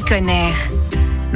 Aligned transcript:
Conner. 0.00 0.85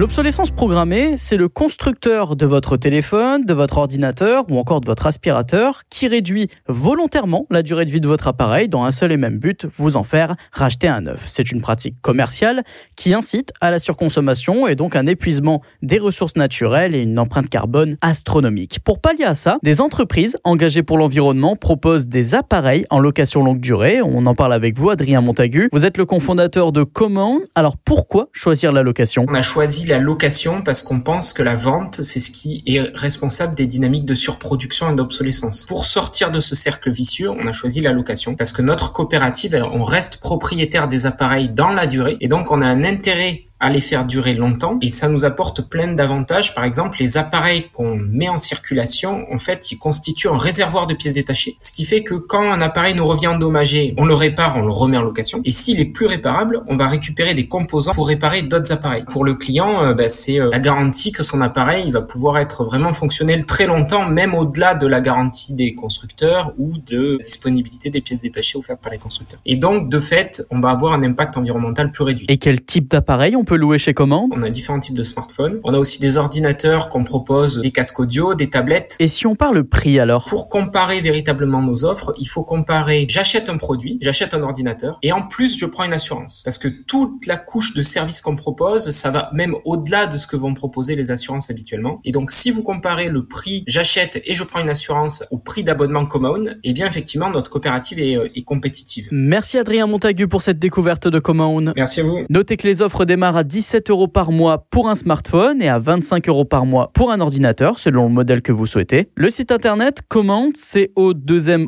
L'obsolescence 0.00 0.50
programmée, 0.50 1.18
c'est 1.18 1.36
le 1.36 1.50
constructeur 1.50 2.34
de 2.34 2.46
votre 2.46 2.78
téléphone, 2.78 3.44
de 3.44 3.52
votre 3.52 3.76
ordinateur 3.76 4.46
ou 4.48 4.56
encore 4.56 4.80
de 4.80 4.86
votre 4.86 5.06
aspirateur 5.06 5.82
qui 5.90 6.08
réduit 6.08 6.48
volontairement 6.68 7.46
la 7.50 7.62
durée 7.62 7.84
de 7.84 7.90
vie 7.90 8.00
de 8.00 8.08
votre 8.08 8.26
appareil 8.26 8.70
dans 8.70 8.84
un 8.84 8.92
seul 8.92 9.12
et 9.12 9.18
même 9.18 9.36
but, 9.36 9.66
vous 9.76 9.98
en 9.98 10.02
faire 10.02 10.36
racheter 10.52 10.88
un 10.88 11.02
neuf. 11.02 11.24
C'est 11.26 11.52
une 11.52 11.60
pratique 11.60 12.00
commerciale 12.00 12.62
qui 12.96 13.12
incite 13.12 13.52
à 13.60 13.70
la 13.70 13.78
surconsommation 13.78 14.66
et 14.66 14.74
donc 14.74 14.96
un 14.96 15.06
épuisement 15.06 15.60
des 15.82 15.98
ressources 15.98 16.34
naturelles 16.34 16.94
et 16.94 17.02
une 17.02 17.18
empreinte 17.18 17.50
carbone 17.50 17.98
astronomique. 18.00 18.80
Pour 18.82 19.00
pallier 19.00 19.24
à 19.24 19.34
ça, 19.34 19.58
des 19.62 19.82
entreprises 19.82 20.38
engagées 20.44 20.82
pour 20.82 20.96
l'environnement 20.96 21.56
proposent 21.56 22.06
des 22.06 22.34
appareils 22.34 22.86
en 22.88 23.00
location 23.00 23.44
longue 23.44 23.60
durée. 23.60 24.00
On 24.00 24.24
en 24.24 24.34
parle 24.34 24.54
avec 24.54 24.78
vous, 24.78 24.88
Adrien 24.88 25.20
Montagu. 25.20 25.68
Vous 25.74 25.84
êtes 25.84 25.98
le 25.98 26.06
cofondateur 26.06 26.72
de 26.72 26.84
Command. 26.84 27.40
Alors 27.54 27.76
pourquoi 27.76 28.30
choisir 28.32 28.72
la 28.72 28.82
location? 28.82 29.26
On 29.28 29.34
a 29.34 29.42
choisi 29.42 29.89
la 29.90 29.98
location 29.98 30.62
parce 30.62 30.82
qu'on 30.82 31.00
pense 31.00 31.32
que 31.32 31.42
la 31.42 31.54
vente, 31.54 32.02
c'est 32.02 32.20
ce 32.20 32.30
qui 32.30 32.62
est 32.66 32.80
responsable 32.94 33.54
des 33.54 33.66
dynamiques 33.66 34.06
de 34.06 34.14
surproduction 34.14 34.90
et 34.90 34.94
d'obsolescence. 34.94 35.66
Pour 35.66 35.84
sortir 35.84 36.30
de 36.30 36.40
ce 36.40 36.54
cercle 36.54 36.90
vicieux, 36.90 37.30
on 37.30 37.46
a 37.46 37.52
choisi 37.52 37.80
la 37.80 37.92
location 37.92 38.34
parce 38.34 38.52
que 38.52 38.62
notre 38.62 38.92
coopérative, 38.92 39.62
on 39.72 39.84
reste 39.84 40.16
propriétaire 40.18 40.88
des 40.88 41.06
appareils 41.06 41.48
dans 41.48 41.70
la 41.70 41.86
durée 41.86 42.16
et 42.20 42.28
donc 42.28 42.50
on 42.50 42.62
a 42.62 42.66
un 42.66 42.84
intérêt 42.84 43.49
à 43.60 43.70
les 43.70 43.80
faire 43.80 44.04
durer 44.04 44.34
longtemps 44.34 44.78
et 44.82 44.88
ça 44.88 45.08
nous 45.08 45.24
apporte 45.24 45.62
plein 45.62 45.92
d'avantages. 45.92 46.54
Par 46.54 46.64
exemple, 46.64 46.98
les 47.00 47.16
appareils 47.16 47.68
qu'on 47.72 47.96
met 47.96 48.28
en 48.28 48.38
circulation, 48.38 49.26
en 49.32 49.38
fait, 49.38 49.70
ils 49.70 49.78
constituent 49.78 50.28
un 50.28 50.38
réservoir 50.38 50.86
de 50.86 50.94
pièces 50.94 51.14
détachées. 51.14 51.56
Ce 51.60 51.70
qui 51.72 51.84
fait 51.84 52.02
que 52.02 52.14
quand 52.14 52.50
un 52.50 52.60
appareil 52.60 52.94
nous 52.94 53.06
revient 53.06 53.28
endommagé, 53.28 53.94
on 53.98 54.04
le 54.04 54.14
répare, 54.14 54.56
on 54.56 54.62
le 54.62 54.72
remet 54.72 54.96
en 54.96 55.02
location. 55.02 55.40
Et 55.44 55.50
s'il 55.50 55.80
est 55.80 55.92
plus 55.92 56.06
réparable, 56.06 56.62
on 56.68 56.76
va 56.76 56.86
récupérer 56.86 57.34
des 57.34 57.46
composants 57.46 57.92
pour 57.92 58.08
réparer 58.08 58.42
d'autres 58.42 58.72
appareils. 58.72 59.04
Pour 59.10 59.24
le 59.24 59.34
client, 59.34 59.84
euh, 59.84 59.94
bah, 59.94 60.08
c'est 60.08 60.40
euh, 60.40 60.50
la 60.50 60.58
garantie 60.58 61.12
que 61.12 61.22
son 61.22 61.40
appareil 61.40 61.84
il 61.86 61.92
va 61.92 62.02
pouvoir 62.02 62.38
être 62.38 62.64
vraiment 62.64 62.92
fonctionnel 62.92 63.46
très 63.46 63.66
longtemps, 63.66 64.08
même 64.08 64.34
au-delà 64.34 64.74
de 64.74 64.86
la 64.86 65.00
garantie 65.00 65.54
des 65.54 65.74
constructeurs 65.74 66.52
ou 66.58 66.78
de 66.78 67.18
la 67.18 67.24
disponibilité 67.24 67.90
des 67.90 68.00
pièces 68.00 68.22
détachées 68.22 68.58
offertes 68.58 68.80
par 68.80 68.92
les 68.92 68.98
constructeurs. 68.98 69.40
Et 69.44 69.56
donc, 69.56 69.88
de 69.88 69.98
fait, 69.98 70.46
on 70.50 70.60
va 70.60 70.70
avoir 70.70 70.92
un 70.92 71.02
impact 71.02 71.36
environnemental 71.36 71.90
plus 71.92 72.04
réduit. 72.04 72.26
Et 72.28 72.38
quel 72.38 72.62
type 72.62 72.90
d'appareil 72.90 73.36
on 73.36 73.44
louer 73.56 73.78
chez 73.78 73.94
Command 73.94 74.28
On 74.32 74.42
a 74.42 74.50
différents 74.50 74.80
types 74.80 74.94
de 74.94 75.02
smartphones. 75.02 75.60
On 75.64 75.74
a 75.74 75.78
aussi 75.78 76.00
des 76.00 76.16
ordinateurs 76.16 76.88
qu'on 76.88 77.04
propose, 77.04 77.60
des 77.60 77.70
casques 77.70 78.00
audio, 78.00 78.34
des 78.34 78.50
tablettes. 78.50 78.96
Et 79.00 79.08
si 79.08 79.26
on 79.26 79.34
parle 79.34 79.64
prix 79.64 79.98
alors? 79.98 80.24
Pour 80.26 80.48
comparer 80.48 81.00
véritablement 81.00 81.62
nos 81.62 81.84
offres, 81.84 82.12
il 82.18 82.26
faut 82.26 82.42
comparer 82.42 83.06
j'achète 83.08 83.48
un 83.48 83.56
produit, 83.56 83.98
j'achète 84.00 84.34
un 84.34 84.42
ordinateur 84.42 84.98
et 85.02 85.12
en 85.12 85.22
plus 85.22 85.58
je 85.58 85.66
prends 85.66 85.84
une 85.84 85.92
assurance. 85.92 86.42
Parce 86.44 86.58
que 86.58 86.68
toute 86.68 87.26
la 87.26 87.36
couche 87.36 87.74
de 87.74 87.82
services 87.82 88.20
qu'on 88.20 88.36
propose, 88.36 88.90
ça 88.90 89.10
va 89.10 89.30
même 89.32 89.54
au-delà 89.64 90.06
de 90.06 90.16
ce 90.16 90.26
que 90.26 90.36
vont 90.36 90.54
proposer 90.54 90.96
les 90.96 91.10
assurances 91.10 91.50
habituellement. 91.50 92.00
Et 92.04 92.12
donc 92.12 92.30
si 92.30 92.50
vous 92.50 92.62
comparez 92.62 93.08
le 93.08 93.26
prix 93.26 93.64
j'achète 93.66 94.20
et 94.24 94.34
je 94.34 94.44
prends 94.44 94.60
une 94.60 94.70
assurance 94.70 95.24
au 95.30 95.38
prix 95.38 95.64
d'abonnement 95.64 96.06
Common, 96.06 96.56
eh 96.64 96.72
bien 96.72 96.86
effectivement 96.86 97.30
notre 97.30 97.50
coopérative 97.50 97.98
est, 97.98 98.16
euh, 98.16 98.28
est 98.34 98.42
compétitive. 98.42 99.08
Merci 99.10 99.58
Adrien 99.58 99.86
Montagu 99.86 100.28
pour 100.28 100.42
cette 100.42 100.58
découverte 100.58 101.08
de 101.08 101.18
Common. 101.18 101.72
Merci 101.76 102.00
à 102.00 102.04
vous. 102.04 102.24
Notez 102.28 102.56
que 102.56 102.66
les 102.66 102.82
offres 102.82 103.04
démarrent 103.04 103.36
à 103.40 103.42
17 103.42 103.88
euros 103.88 104.06
par 104.06 104.32
mois 104.32 104.66
pour 104.70 104.90
un 104.90 104.94
smartphone 104.94 105.62
et 105.62 105.68
à 105.70 105.78
25 105.78 106.28
euros 106.28 106.44
par 106.44 106.66
mois 106.66 106.90
pour 106.92 107.10
un 107.10 107.20
ordinateur, 107.20 107.78
selon 107.78 108.04
le 108.04 108.10
modèle 108.10 108.42
que 108.42 108.52
vous 108.52 108.66
souhaitez. 108.66 109.08
Le 109.16 109.30
site 109.30 109.50
internet 109.50 110.02
commande 110.08 110.52
co 110.94 111.14
2 111.14 111.66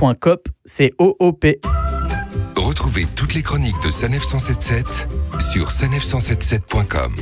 mowncop 0.00 0.48
C-O-O-P. 0.64 1.60
Retrouvez 2.56 3.06
toutes 3.14 3.34
les 3.34 3.42
chroniques 3.42 3.82
de 3.84 3.90
Sanef 3.90 4.22
177 4.22 5.06
sur 5.38 5.68
sanef177.com. 5.68 7.12